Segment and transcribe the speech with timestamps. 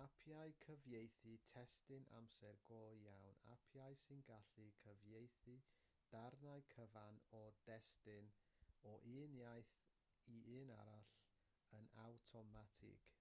[0.00, 5.56] apiau cyfieithu testun amser go iawn apiau sy'n gallu cyfieithu
[6.14, 7.42] darnau cyfan o
[7.72, 8.30] destun
[8.94, 9.76] o un iaith
[10.38, 11.12] i un arall
[11.82, 13.12] yn awtomatig